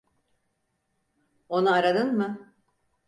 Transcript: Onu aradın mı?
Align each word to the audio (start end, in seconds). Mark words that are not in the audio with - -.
Onu 1.49 1.71
aradın 1.73 2.17
mı? 2.17 2.53